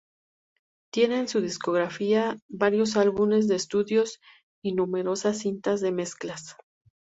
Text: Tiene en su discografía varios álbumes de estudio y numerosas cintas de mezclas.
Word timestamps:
Tiene 0.91 1.19
en 1.19 1.27
su 1.27 1.41
discografía 1.41 2.35
varios 2.49 2.97
álbumes 2.97 3.47
de 3.47 3.53
estudio 3.55 4.03
y 4.63 4.73
numerosas 4.73 5.37
cintas 5.37 5.79
de 5.79 5.91
mezclas. 5.91 6.55